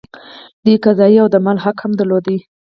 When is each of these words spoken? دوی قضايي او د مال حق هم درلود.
دوی 0.63 0.77
قضايي 0.85 1.17
او 1.23 1.27
د 1.33 1.35
مال 1.45 1.57
حق 1.63 1.77
هم 1.83 1.91
درلود. 1.99 2.25